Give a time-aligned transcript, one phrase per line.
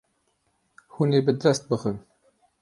[0.93, 1.97] Hûn ê bi dest bixin.